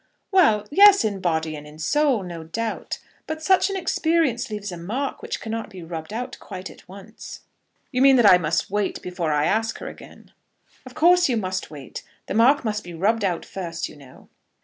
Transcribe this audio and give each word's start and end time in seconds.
"Well; 0.31 0.65
yes, 0.71 1.05
in 1.05 1.19
body 1.19 1.55
and 1.55 1.67
in 1.67 1.77
soul, 1.77 2.23
no 2.23 2.43
doubt. 2.43 2.97
But 3.27 3.43
such 3.43 3.69
an 3.69 3.75
experience 3.77 4.49
leaves 4.49 4.71
a 4.71 4.77
mark 4.77 5.21
which 5.21 5.39
cannot 5.39 5.69
be 5.69 5.83
rubbed 5.83 6.11
out 6.11 6.37
quite 6.39 6.71
at 6.71 6.89
once." 6.89 7.41
"You 7.91 8.01
mean 8.01 8.15
that 8.15 8.25
I 8.25 8.39
must 8.39 8.71
wait 8.71 8.99
before 9.03 9.31
I 9.31 9.45
ask 9.45 9.77
her 9.77 9.87
again." 9.89 10.31
"Of 10.87 10.95
course 10.95 11.29
you 11.29 11.37
must 11.37 11.69
wait. 11.69 12.01
The 12.25 12.33
mark 12.33 12.65
must 12.65 12.83
be 12.83 12.95
rubbed 12.95 13.23
out 13.23 13.45
first, 13.45 13.87
you 13.87 13.95
know." 13.95 14.27